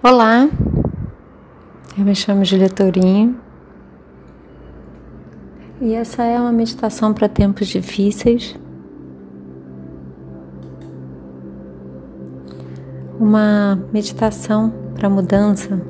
Olá, 0.00 0.48
eu 1.98 2.04
me 2.04 2.14
chamo 2.14 2.44
Julia 2.44 2.68
e 5.80 5.92
essa 5.92 6.22
é 6.22 6.38
uma 6.38 6.52
meditação 6.52 7.12
para 7.12 7.28
tempos 7.28 7.66
difíceis. 7.66 8.54
Uma 13.18 13.82
meditação 13.92 14.72
para 14.94 15.10
mudança. 15.10 15.80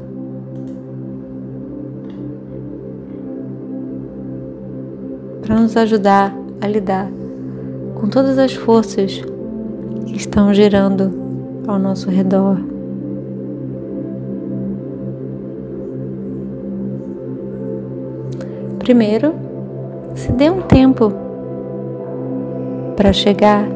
Para 5.42 5.60
nos 5.60 5.76
ajudar 5.76 6.34
a 6.62 6.66
lidar 6.66 7.10
com 7.94 8.08
todas 8.08 8.38
as 8.38 8.54
forças 8.54 9.20
que 10.06 10.16
estão 10.16 10.54
girando 10.54 11.12
ao 11.66 11.78
nosso 11.78 12.08
redor. 12.08 12.77
Primeiro, 18.88 19.34
se 20.14 20.32
dê 20.32 20.48
um 20.48 20.62
tempo 20.62 21.12
para 22.96 23.12
chegar. 23.12 23.68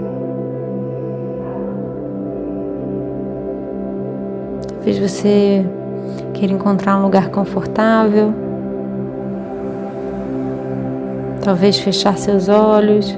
Talvez 4.70 4.98
você 4.98 5.66
queira 6.32 6.54
encontrar 6.54 6.96
um 6.96 7.02
lugar 7.02 7.28
confortável. 7.28 8.32
Talvez 11.44 11.78
fechar 11.78 12.16
seus 12.16 12.48
olhos 12.48 13.14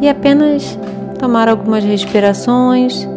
e 0.00 0.08
apenas 0.08 0.78
tomar 1.18 1.48
algumas 1.48 1.82
respirações, 1.82 3.08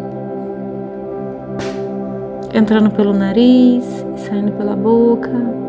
entrando 2.51 2.89
pelo 2.89 3.13
nariz 3.13 3.85
e 4.15 4.19
saindo 4.21 4.53
pela 4.53 4.75
boca. 4.75 5.61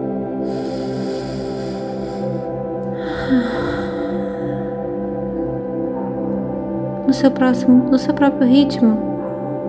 No 7.06 7.12
seu 7.12 7.30
próximo, 7.30 7.90
no 7.90 7.98
seu 7.98 8.14
próprio 8.14 8.46
ritmo, 8.48 8.96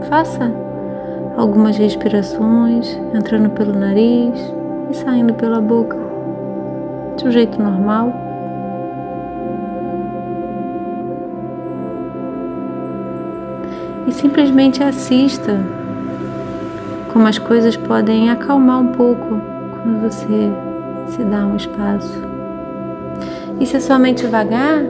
faça 0.10 0.50
algumas 1.36 1.76
respirações, 1.78 2.98
entrando 3.14 3.50
pelo 3.50 3.74
nariz 3.74 4.34
e 4.90 4.94
saindo 4.94 5.34
pela 5.34 5.60
boca, 5.60 5.98
de 7.18 7.28
um 7.28 7.32
jeito 7.32 7.62
normal. 7.62 8.14
E 14.08 14.12
simplesmente 14.12 14.84
assista 14.84 15.60
como 17.12 17.28
as 17.28 17.38
coisas 17.38 17.76
podem 17.76 18.30
acalmar 18.30 18.80
um 18.80 18.88
pouco 18.88 19.53
quando 19.84 20.02
você 20.02 20.50
se 21.12 21.24
dá 21.26 21.46
um 21.46 21.58
espaço. 21.58 22.18
E 23.60 23.66
se 23.66 23.78
a 23.78 23.82
sua 23.82 24.00
mente 24.00 24.26
vagar, 24.26 24.82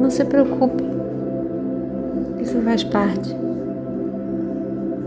não 0.00 0.08
se 0.08 0.24
preocupe. 0.24 0.84
Isso 2.40 2.60
faz 2.62 2.84
parte. 2.84 3.36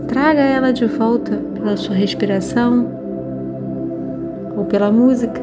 Traga 0.06 0.40
ela 0.40 0.72
de 0.72 0.84
volta 0.86 1.40
pela 1.54 1.76
sua 1.76 1.94
respiração 1.94 2.86
ou 4.56 4.64
pela 4.66 4.92
música. 4.92 5.40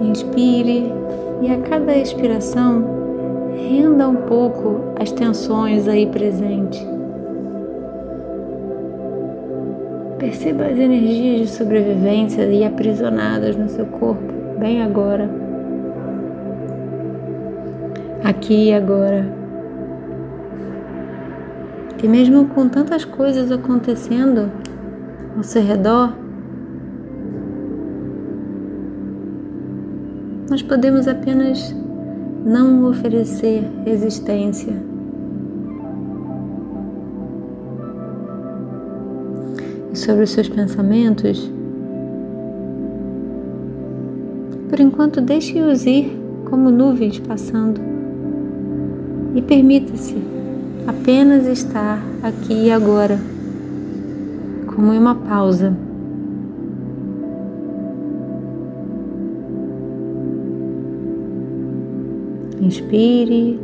Inspire 0.00 0.92
e 1.42 1.52
a 1.52 1.60
cada 1.68 1.96
expiração 1.96 2.84
renda 3.52 4.08
um 4.08 4.16
pouco 4.16 4.80
as 4.98 5.10
tensões 5.10 5.88
aí 5.88 6.06
presentes. 6.06 6.93
Perceba 10.24 10.64
as 10.64 10.78
energias 10.78 11.40
de 11.40 11.48
sobrevivência 11.48 12.44
e 12.46 12.64
aprisionadas 12.64 13.54
no 13.56 13.68
seu 13.68 13.84
corpo, 13.84 14.32
bem 14.58 14.82
agora. 14.82 15.28
Aqui 18.24 18.68
e 18.68 18.72
agora. 18.72 19.30
E 22.02 22.08
mesmo 22.08 22.46
com 22.48 22.70
tantas 22.70 23.04
coisas 23.04 23.52
acontecendo 23.52 24.50
ao 25.36 25.42
seu 25.42 25.62
redor, 25.62 26.16
nós 30.48 30.62
podemos 30.62 31.06
apenas 31.06 31.76
não 32.46 32.88
oferecer 32.88 33.62
resistência 33.84 34.93
sobre 40.04 40.24
os 40.24 40.30
seus 40.30 40.48
pensamentos, 40.48 41.50
por 44.68 44.78
enquanto 44.78 45.20
deixe-os 45.20 45.86
ir 45.86 46.20
como 46.44 46.70
nuvens 46.70 47.18
passando. 47.18 47.80
E 49.34 49.40
permita-se 49.40 50.16
apenas 50.86 51.46
estar 51.46 52.00
aqui 52.22 52.66
e 52.66 52.70
agora, 52.70 53.18
como 54.74 54.92
em 54.92 54.98
uma 54.98 55.14
pausa. 55.14 55.74
Inspire, 62.60 63.58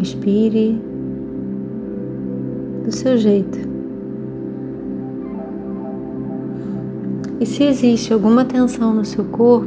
expire 0.00 0.91
do 2.84 2.92
seu 2.92 3.16
jeito. 3.16 3.58
E 7.40 7.46
se 7.46 7.64
existe 7.64 8.12
alguma 8.12 8.44
tensão 8.44 8.94
no 8.94 9.04
seu 9.04 9.24
corpo, 9.24 9.66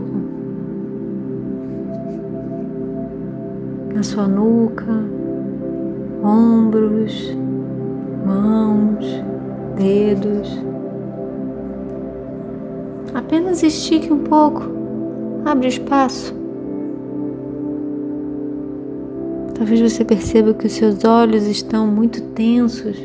na 3.94 4.04
sua 4.04 4.28
nuca, 4.28 4.86
ombros, 6.24 7.36
mãos, 8.26 9.06
dedos, 9.76 10.58
apenas 13.14 13.64
estique 13.64 14.12
um 14.12 14.20
pouco, 14.20 14.64
abre 15.46 15.68
espaço. 15.68 16.45
Talvez 19.58 19.80
você 19.80 20.04
perceba 20.04 20.54
que 20.54 20.68
os 20.68 20.74
seus 20.74 21.06
olhos 21.06 21.48
estão 21.48 21.88
muito 21.88 22.22
tensos. 22.22 23.02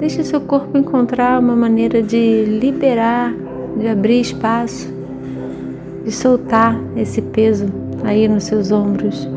Deixe 0.00 0.24
seu 0.24 0.40
corpo 0.40 0.76
encontrar 0.76 1.38
uma 1.38 1.54
maneira 1.54 2.02
de 2.02 2.44
liberar, 2.44 3.32
de 3.78 3.86
abrir 3.86 4.20
espaço, 4.20 4.92
de 6.04 6.10
soltar 6.10 6.76
esse 6.96 7.22
peso 7.22 7.66
aí 8.02 8.26
nos 8.26 8.42
seus 8.42 8.72
ombros. 8.72 9.28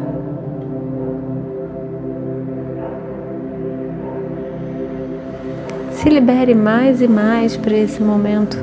Se 5.92 6.10
libere 6.10 6.56
mais 6.56 7.00
e 7.00 7.08
mais 7.08 7.56
para 7.56 7.78
esse 7.78 8.02
momento, 8.02 8.58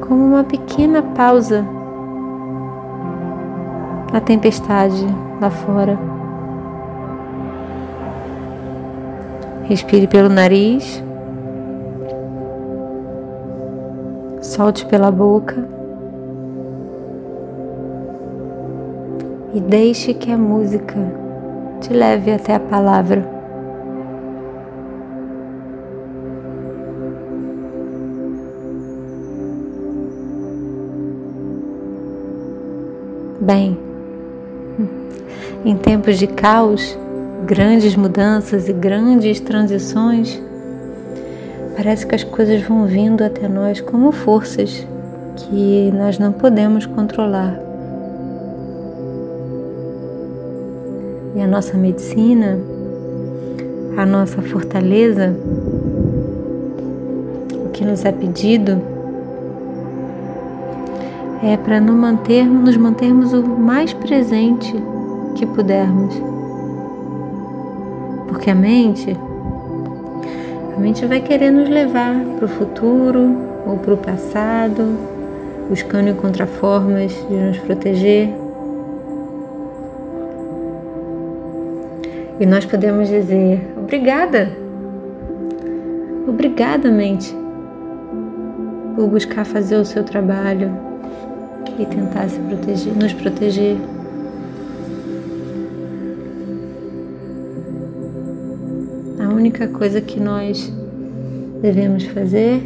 como 0.00 0.24
uma 0.24 0.42
pequena 0.42 1.02
pausa 1.02 1.64
na 4.12 4.20
tempestade 4.20 5.06
lá 5.40 5.50
fora. 5.50 5.98
Respire 9.64 10.06
pelo 10.06 10.28
nariz, 10.28 11.02
solte 14.42 14.84
pela 14.84 15.10
boca 15.10 15.66
e 19.54 19.60
deixe 19.60 20.12
que 20.12 20.30
a 20.30 20.36
música 20.36 20.98
te 21.80 21.92
leve 21.92 22.32
até 22.32 22.54
a 22.54 22.60
palavra. 22.60 23.26
Bem, 33.40 33.81
em 35.64 35.76
tempos 35.76 36.18
de 36.18 36.26
caos, 36.26 36.98
grandes 37.46 37.94
mudanças 37.94 38.68
e 38.68 38.72
grandes 38.72 39.38
transições, 39.38 40.40
parece 41.76 42.06
que 42.06 42.14
as 42.14 42.24
coisas 42.24 42.62
vão 42.62 42.86
vindo 42.86 43.22
até 43.22 43.48
nós 43.48 43.80
como 43.80 44.10
forças 44.10 44.86
que 45.36 45.92
nós 45.94 46.18
não 46.18 46.32
podemos 46.32 46.84
controlar. 46.86 47.58
E 51.34 51.40
a 51.40 51.46
nossa 51.46 51.78
medicina, 51.78 52.58
a 53.96 54.04
nossa 54.04 54.42
fortaleza, 54.42 55.34
o 57.64 57.68
que 57.70 57.84
nos 57.84 58.04
é 58.04 58.12
pedido 58.12 58.82
é 61.42 61.56
para 61.56 61.80
nos 61.80 62.76
mantermos, 62.76 63.32
o 63.32 63.42
mais 63.42 63.92
presente 63.92 64.76
que 65.34 65.46
pudermos. 65.46 66.14
Porque 68.28 68.50
a 68.50 68.54
mente, 68.54 69.16
a 70.76 70.80
mente 70.80 71.04
vai 71.06 71.20
querer 71.20 71.50
nos 71.50 71.68
levar 71.68 72.14
para 72.36 72.46
o 72.46 72.48
futuro 72.48 73.36
ou 73.66 73.76
para 73.76 73.94
o 73.94 73.96
passado, 73.96 74.96
buscando 75.68 76.08
encontrar 76.08 76.46
formas 76.46 77.12
de 77.28 77.34
nos 77.34 77.58
proteger. 77.58 78.34
E 82.40 82.46
nós 82.46 82.64
podemos 82.64 83.08
dizer: 83.08 83.72
obrigada, 83.76 84.50
obrigada, 86.26 86.90
mente, 86.90 87.36
por 88.96 89.06
buscar 89.08 89.44
fazer 89.44 89.76
o 89.76 89.84
seu 89.84 90.02
trabalho 90.02 90.72
e 91.78 91.86
tentar 91.86 92.28
se 92.28 92.38
proteger, 92.40 92.94
nos 92.96 93.12
proteger. 93.12 93.76
Única 99.42 99.66
coisa 99.66 100.00
que 100.00 100.20
nós 100.20 100.72
devemos 101.60 102.04
fazer 102.04 102.62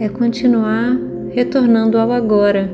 é 0.00 0.08
continuar 0.08 0.98
retornando 1.30 1.96
ao 1.96 2.10
agora, 2.10 2.68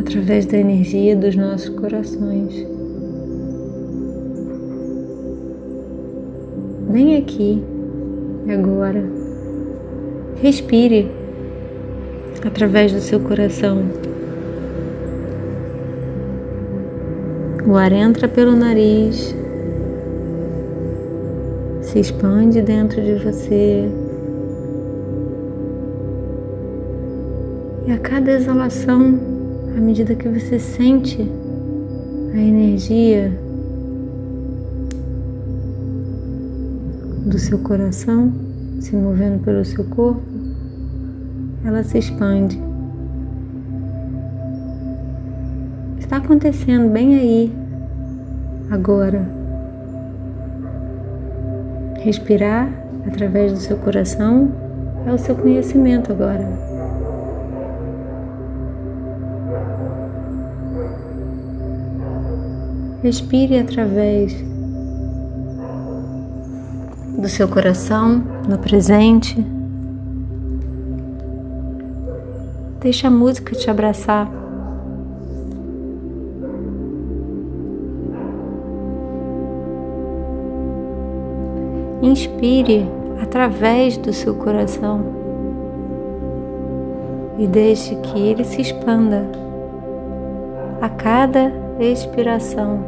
através 0.00 0.46
da 0.46 0.56
energia 0.56 1.14
dos 1.14 1.36
nossos 1.36 1.68
corações. 1.68 2.66
Vem 6.88 7.18
aqui, 7.18 7.62
agora. 8.48 9.04
Respire 10.40 11.10
através 12.42 12.90
do 12.90 13.00
seu 13.00 13.20
coração. 13.20 13.82
O 17.66 17.76
ar 17.76 17.92
entra 17.92 18.26
pelo 18.26 18.56
nariz, 18.56 19.41
se 21.92 22.00
expande 22.00 22.62
dentro 22.62 23.02
de 23.02 23.16
você. 23.16 23.86
E 27.86 27.92
a 27.92 27.98
cada 27.98 28.32
exalação, 28.32 29.20
à 29.76 29.78
medida 29.78 30.14
que 30.14 30.26
você 30.26 30.58
sente 30.58 31.30
a 32.32 32.38
energia 32.38 33.30
do 37.26 37.38
seu 37.38 37.58
coração 37.58 38.32
se 38.80 38.96
movendo 38.96 39.44
pelo 39.44 39.62
seu 39.62 39.84
corpo, 39.84 40.22
ela 41.62 41.84
se 41.84 41.98
expande. 41.98 42.58
Está 45.98 46.16
acontecendo 46.16 46.90
bem 46.90 47.16
aí, 47.16 47.52
agora. 48.70 49.41
Respirar 52.04 52.68
através 53.06 53.52
do 53.52 53.58
seu 53.60 53.76
coração 53.76 54.50
é 55.06 55.12
o 55.12 55.18
seu 55.18 55.36
conhecimento 55.36 56.10
agora. 56.10 56.48
Respire 63.04 63.58
através 63.58 64.34
do 67.16 67.28
seu 67.28 67.46
coração 67.46 68.20
no 68.48 68.58
presente. 68.58 69.44
Deixa 72.80 73.06
a 73.06 73.10
música 73.10 73.54
te 73.54 73.70
abraçar. 73.70 74.41
Inspire 82.02 82.90
através 83.22 83.96
do 83.96 84.12
seu 84.12 84.34
coração 84.34 85.04
e 87.38 87.46
deixe 87.46 87.94
que 87.94 88.18
ele 88.18 88.42
se 88.42 88.60
expanda 88.60 89.24
a 90.80 90.88
cada 90.88 91.52
expiração. 91.78 92.80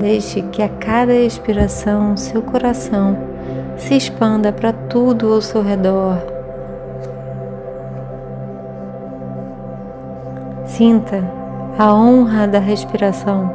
Deixe 0.00 0.42
que 0.42 0.60
a 0.60 0.68
cada 0.68 1.14
expiração 1.14 2.16
seu 2.16 2.42
coração 2.42 3.16
se 3.76 3.96
expanda 3.96 4.52
para 4.52 4.72
tudo 4.72 5.32
ao 5.32 5.40
seu 5.40 5.62
redor. 5.62 6.18
Sinta 10.66 11.41
a 11.78 11.94
honra 11.94 12.46
da 12.46 12.58
respiração. 12.58 13.50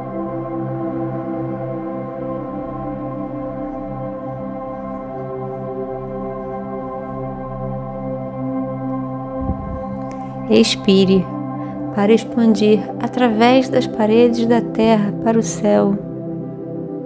Expire 10.50 11.24
para 11.94 12.12
expandir 12.12 12.80
através 13.00 13.68
das 13.68 13.86
paredes 13.86 14.46
da 14.46 14.60
terra 14.60 15.12
para 15.22 15.38
o 15.38 15.42
céu 15.42 15.96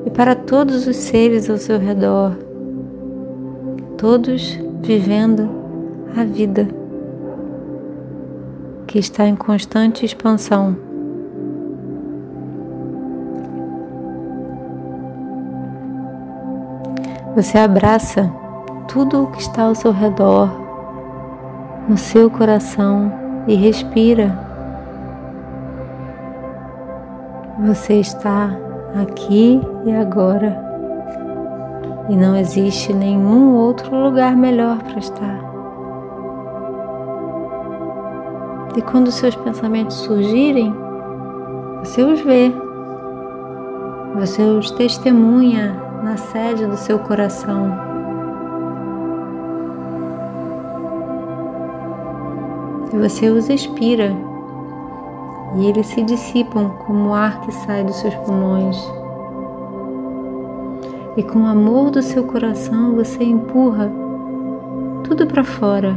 e 0.06 0.10
para 0.10 0.34
todos 0.34 0.86
os 0.86 0.96
seres 0.96 1.50
ao 1.50 1.56
seu 1.56 1.78
redor, 1.78 2.36
todos 3.98 4.58
vivendo 4.80 5.48
a 6.16 6.24
vida 6.24 6.68
que 8.86 8.98
está 8.98 9.26
em 9.26 9.34
constante 9.34 10.04
expansão. 10.04 10.91
Você 17.34 17.56
abraça 17.56 18.30
tudo 18.86 19.22
o 19.22 19.26
que 19.28 19.40
está 19.40 19.62
ao 19.62 19.74
seu 19.74 19.90
redor, 19.90 20.50
no 21.88 21.96
seu 21.96 22.30
coração 22.30 23.10
e 23.48 23.54
respira. 23.54 24.38
Você 27.66 27.94
está 27.94 28.50
aqui 29.00 29.62
e 29.86 29.92
agora. 29.92 30.62
E 32.10 32.16
não 32.16 32.36
existe 32.36 32.92
nenhum 32.92 33.54
outro 33.54 33.96
lugar 33.96 34.36
melhor 34.36 34.82
para 34.82 34.98
estar. 34.98 35.40
E 38.76 38.82
quando 38.82 39.10
seus 39.10 39.34
pensamentos 39.36 39.96
surgirem, 39.96 40.74
você 41.78 42.02
os 42.02 42.20
vê, 42.20 42.52
você 44.18 44.42
os 44.42 44.70
testemunha 44.70 45.81
na 46.02 46.16
sede 46.16 46.66
do 46.66 46.76
seu 46.76 46.98
coração. 46.98 47.72
E 52.92 52.96
você 52.96 53.30
os 53.30 53.48
expira 53.48 54.12
e 55.54 55.66
eles 55.66 55.86
se 55.86 56.02
dissipam 56.02 56.70
como 56.86 57.10
o 57.10 57.14
ar 57.14 57.40
que 57.42 57.52
sai 57.52 57.84
dos 57.84 57.96
seus 57.96 58.14
pulmões. 58.16 58.76
E 61.16 61.22
com 61.22 61.40
o 61.40 61.46
amor 61.46 61.90
do 61.90 62.02
seu 62.02 62.24
coração 62.24 62.94
você 62.94 63.22
empurra 63.22 63.90
tudo 65.04 65.26
para 65.26 65.44
fora. 65.44 65.94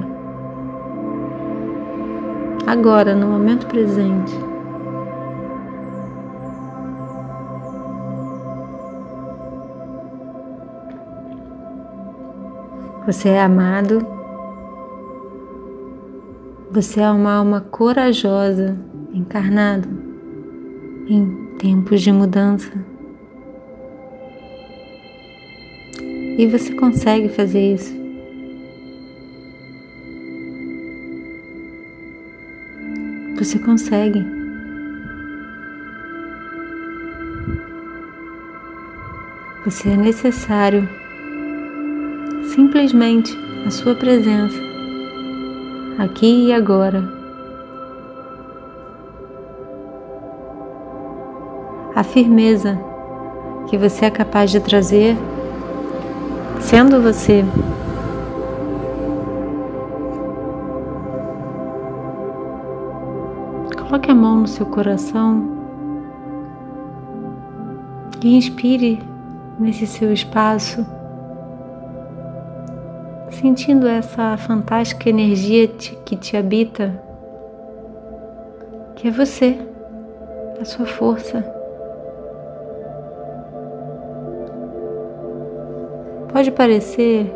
Agora, 2.68 3.16
no 3.16 3.28
momento 3.28 3.66
presente. 3.68 4.45
Você 13.06 13.30
é 13.30 13.40
amado. 13.40 14.00
Você 16.72 17.00
é 17.00 17.12
uma 17.12 17.36
alma 17.36 17.62
corajosa 17.62 18.76
encarnado 19.14 19.88
em 21.08 21.56
tempos 21.60 22.02
de 22.02 22.12
mudança. 22.12 22.72
E 26.02 26.48
você 26.48 26.74
consegue 26.74 27.30
fazer 27.30 27.76
isso. 27.76 27.94
Você 33.38 33.60
consegue. 33.60 34.26
Você 39.64 39.90
é 39.90 39.96
necessário 39.96 41.05
simplesmente 42.56 43.38
a 43.68 43.70
sua 43.70 43.94
presença 43.94 44.58
aqui 46.00 46.48
e 46.48 46.54
agora. 46.54 47.04
a 51.94 52.04
firmeza 52.04 52.78
que 53.68 53.78
você 53.78 54.06
é 54.06 54.12
capaz 54.12 54.52
de 54.52 54.60
trazer 54.60 55.18
Sendo 56.60 57.02
você 57.02 57.46
Coloque 63.78 64.12
a 64.12 64.16
mão 64.16 64.40
no 64.40 64.48
seu 64.48 64.66
coração 64.66 65.56
e 68.22 68.36
inspire 68.36 69.02
nesse 69.58 69.88
seu 69.88 70.12
espaço, 70.12 70.86
sentindo 73.36 73.88
essa 73.88 74.38
fantástica 74.38 75.10
energia 75.10 75.68
que 75.68 76.16
te 76.16 76.38
habita, 76.38 77.02
que 78.96 79.08
é 79.08 79.12
você, 79.12 79.58
a 80.60 80.66
sua 80.66 80.86
força. 80.86 81.44
Pode 86.32 86.52
parecer 86.52 87.32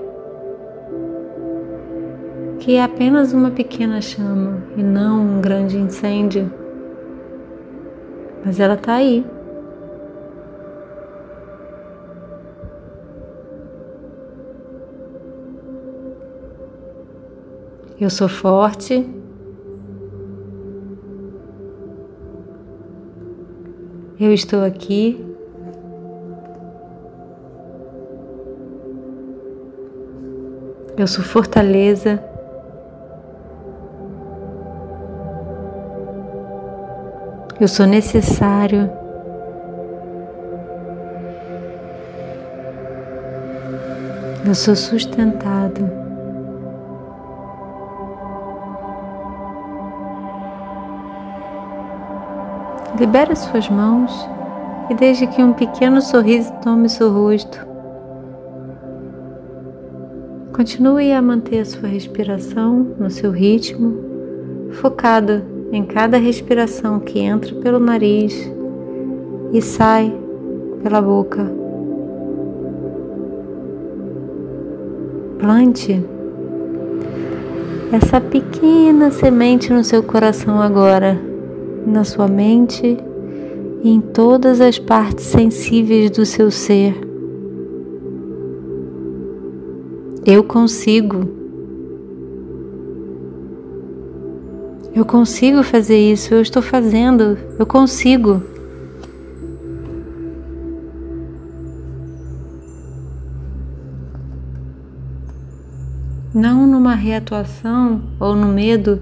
que 2.59 2.75
é 2.75 2.83
apenas 2.83 3.33
uma 3.33 3.51
pequena 3.51 4.01
chama 4.01 4.63
e 4.75 4.83
não 4.83 5.21
um 5.21 5.41
grande 5.41 5.77
incêndio, 5.77 6.51
mas 8.43 8.59
ela 8.59 8.73
está 8.73 8.95
aí. 8.95 9.25
Eu 17.99 18.09
sou 18.09 18.29
forte. 18.29 19.05
Eu 24.17 24.33
estou 24.33 24.63
aqui. 24.63 25.25
Eu 30.97 31.07
sou 31.07 31.25
fortaleza. 31.25 32.23
Eu 37.59 37.67
sou 37.67 37.85
necessário. 37.85 38.89
Eu 44.47 44.55
sou 44.55 44.73
sustentado. 44.73 45.98
Libere 52.97 53.35
suas 53.35 53.69
mãos 53.69 54.27
e 54.89 54.95
deixe 54.95 55.27
que 55.27 55.43
um 55.43 55.53
pequeno 55.53 56.01
sorriso 56.01 56.51
tome 56.63 56.89
seu 56.89 57.11
rosto. 57.11 57.67
Continue 60.53 61.13
a 61.13 61.21
manter 61.21 61.59
a 61.59 61.65
sua 61.65 61.87
respiração 61.87 62.95
no 62.97 63.09
seu 63.09 63.31
ritmo, 63.31 63.93
focado 64.71 65.43
em 65.71 65.85
cada 65.85 66.17
respiração 66.17 66.99
que 66.99 67.19
entra 67.19 67.53
pelo 67.55 67.79
nariz 67.79 68.51
e 69.53 69.61
sai 69.61 70.13
pela 70.81 71.01
boca. 71.01 71.49
Plante 75.37 76.03
essa 77.91 78.19
pequena 78.19 79.09
semente 79.09 79.71
no 79.71 79.83
seu 79.83 80.03
coração 80.03 80.61
agora 80.61 81.28
na 81.89 82.03
sua 82.03 82.27
mente 82.27 82.97
e 83.83 83.89
em 83.89 83.99
todas 83.99 84.61
as 84.61 84.77
partes 84.77 85.25
sensíveis 85.25 86.11
do 86.11 86.25
seu 86.25 86.51
ser. 86.51 86.95
Eu 90.25 90.43
consigo. 90.43 91.27
Eu 94.93 95.05
consigo 95.05 95.63
fazer 95.63 95.97
isso, 95.97 96.33
eu 96.33 96.41
estou 96.41 96.61
fazendo, 96.61 97.37
eu 97.57 97.65
consigo. 97.65 98.41
Não 106.33 106.67
numa 106.67 106.95
reatuação 106.95 108.01
ou 108.19 108.35
no 108.35 108.47
medo 108.47 108.99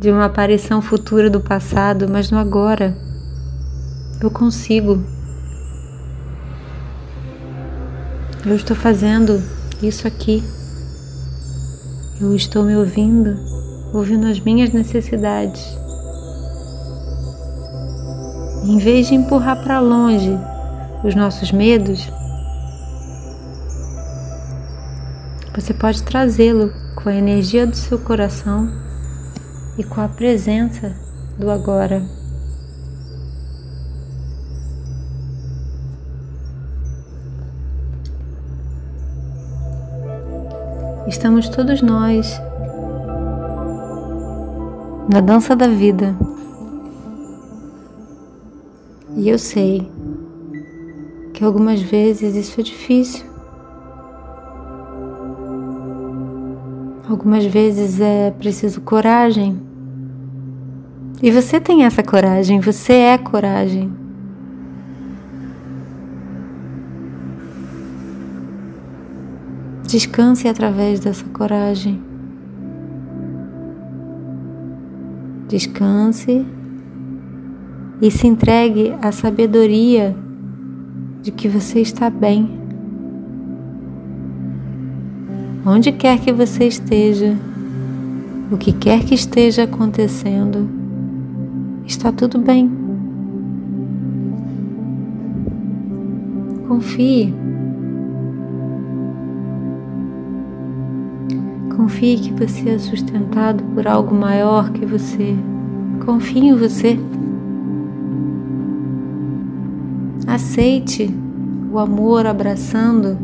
de 0.00 0.10
uma 0.10 0.24
aparição 0.24 0.80
futura 0.80 1.28
do 1.28 1.42
passado, 1.42 2.08
mas 2.08 2.30
no 2.30 2.38
agora. 2.38 2.96
Eu 4.18 4.30
consigo. 4.30 5.04
Eu 8.46 8.56
estou 8.56 8.74
fazendo 8.74 9.42
isso 9.82 10.08
aqui. 10.08 10.42
Eu 12.18 12.34
estou 12.34 12.64
me 12.64 12.74
ouvindo, 12.74 13.36
ouvindo 13.92 14.26
as 14.26 14.40
minhas 14.40 14.72
necessidades. 14.72 15.62
Em 18.64 18.78
vez 18.78 19.08
de 19.08 19.14
empurrar 19.14 19.62
para 19.62 19.80
longe 19.80 20.34
os 21.04 21.14
nossos 21.14 21.52
medos, 21.52 22.08
você 25.54 25.74
pode 25.74 26.02
trazê-lo 26.02 26.72
com 26.94 27.10
a 27.10 27.14
energia 27.14 27.66
do 27.66 27.76
seu 27.76 27.98
coração 27.98 28.89
e 29.78 29.84
com 29.84 30.00
a 30.00 30.08
presença 30.08 30.94
do 31.38 31.50
agora. 31.50 32.02
Estamos 41.06 41.48
todos 41.48 41.82
nós 41.82 42.40
na 45.12 45.20
dança 45.20 45.56
da 45.56 45.66
vida. 45.66 46.14
E 49.16 49.28
eu 49.28 49.38
sei 49.38 49.90
que 51.34 51.44
algumas 51.44 51.82
vezes 51.82 52.36
isso 52.36 52.60
é 52.60 52.62
difícil. 52.62 53.29
Algumas 57.10 57.44
vezes 57.44 58.00
é 58.00 58.30
preciso 58.30 58.80
coragem 58.82 59.60
e 61.20 61.28
você 61.32 61.58
tem 61.60 61.82
essa 61.82 62.04
coragem, 62.04 62.60
você 62.60 62.92
é 62.92 63.18
coragem. 63.18 63.92
Descanse 69.82 70.46
através 70.46 71.00
dessa 71.00 71.24
coragem. 71.30 72.00
Descanse 75.48 76.46
e 78.00 78.08
se 78.08 78.28
entregue 78.28 78.94
à 79.02 79.10
sabedoria 79.10 80.14
de 81.20 81.32
que 81.32 81.48
você 81.48 81.80
está 81.80 82.08
bem. 82.08 82.59
Onde 85.64 85.92
quer 85.92 86.18
que 86.18 86.32
você 86.32 86.66
esteja, 86.66 87.36
o 88.50 88.56
que 88.56 88.72
quer 88.72 89.04
que 89.04 89.14
esteja 89.14 89.64
acontecendo, 89.64 90.80
Está 91.90 92.12
tudo 92.12 92.38
bem. 92.38 92.70
Confie. 96.68 97.34
Confie 101.76 102.16
que 102.16 102.32
você 102.32 102.70
é 102.70 102.78
sustentado 102.78 103.64
por 103.74 103.88
algo 103.88 104.14
maior 104.14 104.70
que 104.70 104.86
você. 104.86 105.34
Confie 106.06 106.46
em 106.46 106.54
você. 106.54 106.96
Aceite 110.28 111.12
o 111.72 111.78
amor 111.80 112.24
abraçando 112.24 113.18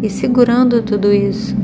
e 0.00 0.08
segurando 0.08 0.82
tudo 0.82 1.12
isso. 1.12 1.63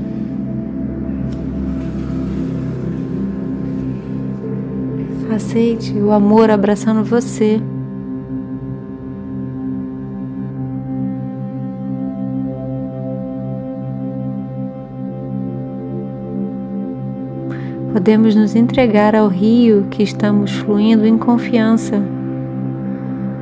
Aceite 5.40 5.94
o 5.94 6.12
amor 6.12 6.50
abraçando 6.50 7.02
você. 7.02 7.58
Podemos 17.90 18.36
nos 18.36 18.54
entregar 18.54 19.16
ao 19.16 19.28
rio 19.28 19.86
que 19.90 20.02
estamos 20.02 20.52
fluindo 20.52 21.06
em 21.06 21.16
confiança, 21.16 21.98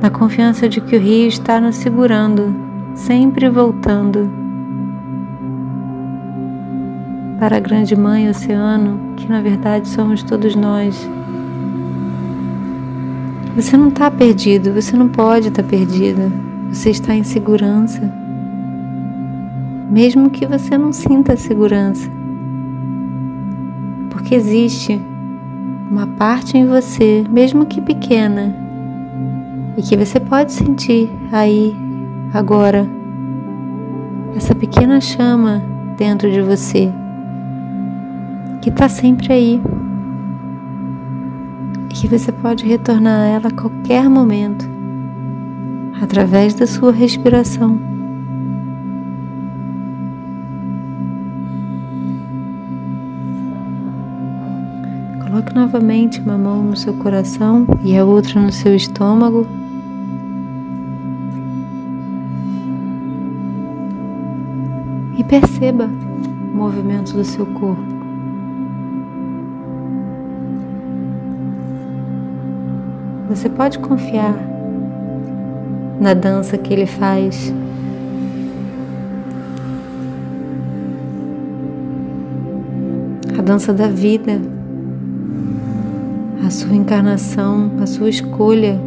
na 0.01 0.09
confiança 0.09 0.69
de 0.69 0.79
que 0.79 0.95
o 0.95 0.99
rio 1.01 1.27
está 1.27 1.59
nos 1.59 1.75
segurando, 1.75 2.55
sempre 2.95 3.49
voltando 3.49 4.31
para 7.41 7.57
a 7.57 7.59
grande 7.59 7.93
mãe 7.93 8.29
oceano, 8.29 9.15
que 9.17 9.27
na 9.27 9.41
verdade 9.41 9.89
somos 9.89 10.23
todos 10.23 10.55
nós. 10.55 11.09
Você 13.59 13.75
não 13.75 13.89
está 13.89 14.09
perdido, 14.09 14.71
você 14.71 14.95
não 14.95 15.09
pode 15.09 15.49
estar 15.49 15.61
tá 15.61 15.67
perdido. 15.67 16.31
Você 16.71 16.91
está 16.91 17.13
em 17.13 17.25
segurança. 17.25 17.99
mesmo 19.91 20.29
que 20.29 20.45
você 20.47 20.77
não 20.77 20.93
sinta 20.93 21.35
segurança. 21.35 22.09
Porque 24.09 24.33
existe 24.33 25.01
uma 25.91 26.07
parte 26.07 26.57
em 26.57 26.67
você, 26.67 27.25
mesmo 27.29 27.65
que 27.65 27.81
pequena, 27.81 28.55
e 29.75 29.81
que 29.81 29.97
você 29.97 30.21
pode 30.21 30.53
sentir 30.53 31.09
aí, 31.29 31.75
agora, 32.33 32.87
essa 34.37 34.55
pequena 34.55 35.01
chama 35.01 35.61
dentro 35.97 36.31
de 36.31 36.41
você, 36.41 36.89
que 38.61 38.69
está 38.69 38.87
sempre 38.87 39.33
aí, 39.33 39.61
e 41.89 41.93
que 41.93 42.07
você 42.07 42.31
pode 42.31 42.65
retornar 42.65 43.21
a 43.21 43.25
ela 43.25 43.47
a 43.47 43.51
qualquer 43.51 44.09
momento, 44.09 44.69
através 46.01 46.53
da 46.53 46.67
sua 46.67 46.91
respiração. 46.91 47.79
Coloque 55.23 55.53
novamente 55.53 56.19
uma 56.19 56.37
mão 56.37 56.63
no 56.63 56.75
seu 56.75 56.93
coração 56.93 57.65
e 57.83 57.97
a 57.97 58.05
outra 58.05 58.39
no 58.41 58.51
seu 58.51 58.75
estômago. 58.75 59.47
E 65.17 65.23
perceba 65.23 65.89
o 66.51 66.57
movimento 66.57 67.13
do 67.13 67.23
seu 67.23 67.45
corpo. 67.45 67.98
Você 73.29 73.47
pode 73.47 73.77
confiar 73.77 74.35
na 76.01 76.15
dança 76.15 76.57
que 76.57 76.73
ele 76.73 76.87
faz. 76.87 77.53
A 83.37 83.41
dança 83.41 83.71
da 83.71 83.87
vida 83.87 84.41
a 86.49 86.51
sua 86.51 86.73
encarnação, 86.73 87.71
a 87.79 87.85
sua 87.85 88.09
escolha. 88.09 88.81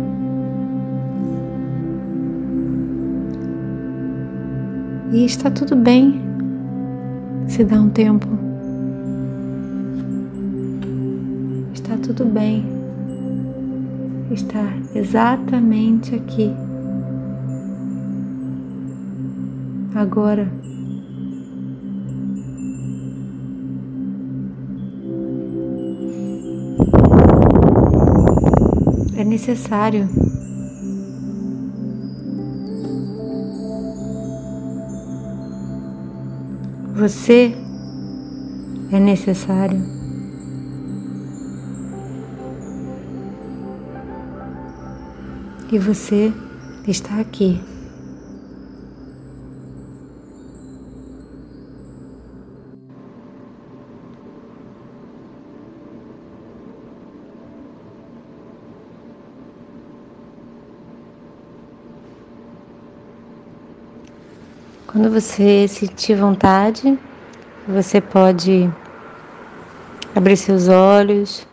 E 5.13 5.25
está 5.25 5.49
tudo 5.49 5.77
bem 5.77 6.21
se 7.47 7.63
dá 7.63 7.81
um 7.81 7.89
tempo. 7.89 8.27
Está 11.73 11.97
tudo 11.99 12.25
bem 12.25 12.82
estar 14.33 14.75
exatamente 14.95 16.15
aqui, 16.15 16.55
agora. 19.95 20.62
é 29.23 29.25
necessário. 29.25 30.09
Você 36.95 37.55
é 38.91 38.99
necessário. 38.99 40.02
E 45.73 45.79
você 45.79 46.31
está 46.87 47.18
aqui. 47.18 47.59
Quando 64.87 65.09
você 65.09 65.66
sentir 65.66 66.16
vontade, 66.16 66.99
você 67.66 67.99
pode 67.99 68.70
abrir 70.14 70.37
seus 70.37 70.68
olhos. 70.68 71.47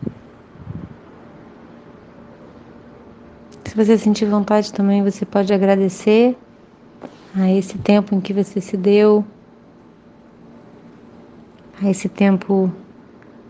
Você 3.84 3.96
sentir 3.96 4.26
vontade 4.26 4.70
também, 4.74 5.02
você 5.02 5.24
pode 5.24 5.54
agradecer 5.54 6.36
a 7.34 7.50
esse 7.50 7.78
tempo 7.78 8.14
em 8.14 8.20
que 8.20 8.34
você 8.34 8.60
se 8.60 8.76
deu, 8.76 9.24
a 11.82 11.88
esse 11.88 12.06
tempo 12.06 12.70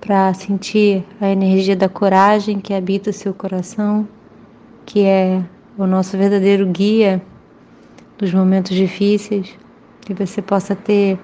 para 0.01 0.33
sentir 0.33 1.05
a 1.21 1.29
energia 1.29 1.75
da 1.75 1.89
coragem 1.89 2.61
que 2.61 2.73
habita 2.73 3.11
o 3.11 3.13
seu 3.13 3.35
coração, 3.35 4.07
que 4.87 5.05
é 5.05 5.43
o 5.77 5.85
nosso 5.85 6.17
verdadeiro 6.17 6.65
guia 6.65 7.21
dos 8.17 8.33
momentos 8.33 8.77
difíceis 8.77 9.53
que 10.01 10.15
você 10.15 10.41
possa 10.41 10.77
ter 10.77 11.19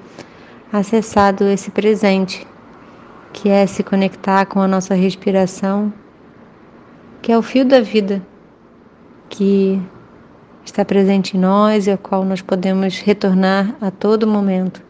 acessado 0.73 1.45
esse 1.45 1.71
presente, 1.71 2.45
que 3.33 3.49
é 3.49 3.69
se 3.69 3.85
conectar 3.85 4.47
com 4.47 4.61
a 4.61 4.67
nossa 4.67 4.95
respiração, 4.97 5.93
que 7.23 7.31
é 7.31 7.39
o 7.39 7.43
fio 7.43 7.65
da 7.65 7.81
vida 7.81 8.21
que 9.29 9.81
está 10.65 10.85
presente 10.85 11.37
em 11.37 11.41
nós 11.41 11.87
e 11.87 11.91
ao 11.91 11.99
qual 11.99 12.25
nós 12.25 12.43
podemos 12.43 12.99
retornar 12.99 13.77
a 13.81 13.91
todo 13.91 14.27
momento. 14.27 14.83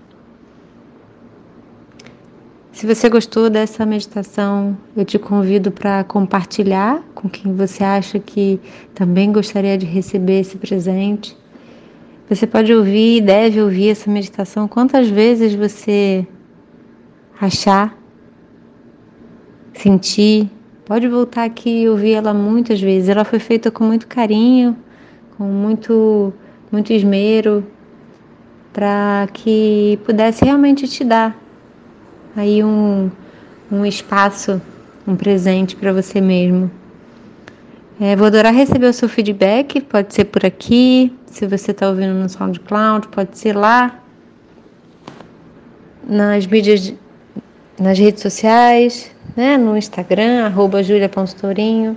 Se 2.73 2.87
você 2.87 3.09
gostou 3.09 3.49
dessa 3.49 3.87
meditação, 3.87 4.77
eu 4.95 5.03
te 5.03 5.19
convido 5.19 5.71
para 5.71 6.05
compartilhar 6.05 7.03
com 7.15 7.27
quem 7.27 7.55
você 7.55 7.83
acha 7.83 8.19
que 8.19 8.61
também 8.95 9.33
gostaria 9.33 9.79
de 9.79 9.87
receber 9.87 10.41
esse 10.41 10.59
presente. 10.59 11.35
Você 12.29 12.47
pode 12.47 12.75
ouvir 12.75 13.17
e 13.17 13.21
deve 13.23 13.63
ouvir 13.63 13.89
essa 13.89 14.11
meditação 14.11 14.69
quantas 14.69 15.09
vezes 15.09 15.55
você 15.55 16.27
achar, 17.41 17.97
sentir. 19.73 20.51
Pode 20.87 21.09
voltar 21.09 21.43
aqui 21.43 21.83
e 21.83 21.89
ouvir 21.89 22.13
ela 22.13 22.33
muitas 22.33 22.81
vezes. 22.81 23.09
Ela 23.09 23.25
foi 23.25 23.41
feita 23.41 23.73
com 23.73 23.83
muito 23.83 24.07
carinho, 24.07 24.77
com 25.37 25.43
muito, 25.43 26.33
muito 26.71 26.93
esmero, 26.93 27.67
para 28.73 29.27
que 29.33 29.99
pudesse 30.05 30.45
realmente 30.45 30.87
te 30.87 31.03
dar 31.03 31.37
aí 32.37 32.63
um, 32.63 33.11
um 33.69 33.85
espaço, 33.85 34.63
um 35.09 35.17
presente 35.17 35.75
para 35.75 35.93
você 35.93 36.21
mesmo. 36.21 36.71
É, 38.01 38.15
vou 38.15 38.29
adorar 38.29 38.55
receber 38.55 38.87
o 38.87 38.93
seu 38.93 39.09
feedback, 39.09 39.81
pode 39.81 40.15
ser 40.15 40.27
por 40.27 40.47
aqui, 40.47 41.13
se 41.27 41.49
você 41.49 41.73
está 41.73 41.89
ouvindo 41.89 42.15
no 42.15 42.29
SoundCloud, 42.29 43.09
pode 43.09 43.37
ser 43.37 43.57
lá 43.57 43.99
nas 46.07 46.47
mídias, 46.47 46.95
nas 47.77 47.99
redes 47.99 48.23
sociais, 48.23 49.16
né, 49.37 49.59
no 49.59 49.77
Instagram, 49.77 50.45
arroba 50.47 50.83
julia.tourinho, 50.83 51.97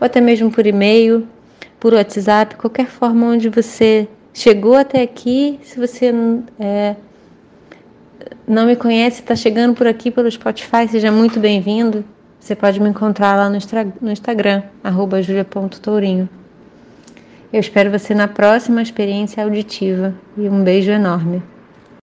ou 0.00 0.04
até 0.04 0.20
mesmo 0.20 0.50
por 0.50 0.66
e-mail, 0.66 1.26
por 1.78 1.94
WhatsApp, 1.94 2.56
qualquer 2.56 2.86
forma 2.86 3.26
onde 3.26 3.48
você 3.48 4.08
chegou 4.34 4.74
até 4.74 5.02
aqui, 5.02 5.60
se 5.62 5.78
você 5.78 6.12
é, 6.58 6.96
não 8.46 8.66
me 8.66 8.76
conhece, 8.76 9.20
está 9.20 9.36
chegando 9.36 9.74
por 9.74 9.86
aqui 9.86 10.10
pelo 10.10 10.30
Spotify, 10.30 10.88
seja 10.88 11.12
muito 11.12 11.38
bem-vindo. 11.38 12.04
Você 12.38 12.56
pode 12.56 12.80
me 12.80 12.88
encontrar 12.88 13.36
lá 13.36 13.50
no, 13.50 13.58
no 14.00 14.10
Instagram, 14.10 14.62
arroba 14.82 15.22
julia.tourinho. 15.22 16.28
Eu 17.52 17.60
espero 17.60 17.90
você 17.90 18.14
na 18.14 18.28
próxima 18.28 18.80
experiência 18.80 19.42
auditiva 19.42 20.14
e 20.36 20.48
um 20.48 20.64
beijo 20.64 20.90
enorme. 20.90 21.42